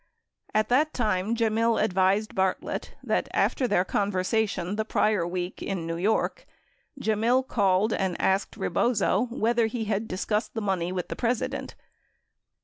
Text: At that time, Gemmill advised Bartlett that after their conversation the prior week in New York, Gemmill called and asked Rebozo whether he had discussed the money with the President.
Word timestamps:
At 0.55 0.69
that 0.69 0.95
time, 0.95 1.35
Gemmill 1.35 1.77
advised 1.77 2.33
Bartlett 2.33 2.95
that 3.03 3.29
after 3.35 3.67
their 3.67 3.85
conversation 3.85 4.75
the 4.75 4.83
prior 4.83 5.27
week 5.27 5.61
in 5.61 5.85
New 5.85 5.97
York, 5.97 6.47
Gemmill 6.99 7.43
called 7.47 7.93
and 7.93 8.19
asked 8.19 8.57
Rebozo 8.57 9.27
whether 9.29 9.67
he 9.67 9.85
had 9.85 10.07
discussed 10.07 10.55
the 10.55 10.59
money 10.59 10.91
with 10.91 11.09
the 11.09 11.15
President. 11.15 11.75